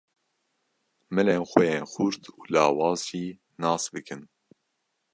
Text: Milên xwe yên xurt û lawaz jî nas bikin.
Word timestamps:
Milên 1.15 1.41
xwe 1.51 1.65
yên 1.75 1.85
xurt 1.93 2.21
û 2.37 2.39
lawaz 2.53 2.99
jî 3.09 3.25
nas 3.61 3.83
bikin. 3.93 4.21